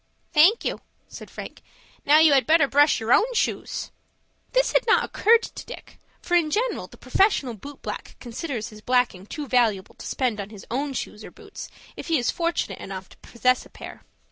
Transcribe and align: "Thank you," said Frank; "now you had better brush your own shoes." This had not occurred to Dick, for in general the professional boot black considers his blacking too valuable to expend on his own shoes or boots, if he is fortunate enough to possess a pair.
"Thank 0.33 0.65
you," 0.65 0.81
said 1.07 1.29
Frank; 1.29 1.61
"now 2.07 2.17
you 2.17 2.33
had 2.33 2.47
better 2.47 2.67
brush 2.67 2.99
your 2.99 3.13
own 3.13 3.35
shoes." 3.35 3.91
This 4.51 4.71
had 4.71 4.87
not 4.87 5.03
occurred 5.03 5.43
to 5.43 5.65
Dick, 5.67 5.99
for 6.23 6.33
in 6.33 6.49
general 6.49 6.87
the 6.87 6.97
professional 6.97 7.53
boot 7.53 7.83
black 7.83 8.15
considers 8.19 8.69
his 8.69 8.81
blacking 8.81 9.27
too 9.27 9.47
valuable 9.47 9.93
to 9.93 10.03
expend 10.03 10.41
on 10.41 10.49
his 10.49 10.65
own 10.71 10.93
shoes 10.93 11.23
or 11.23 11.29
boots, 11.29 11.69
if 11.95 12.07
he 12.07 12.17
is 12.17 12.31
fortunate 12.31 12.79
enough 12.79 13.09
to 13.09 13.17
possess 13.17 13.63
a 13.63 13.69
pair. 13.69 14.01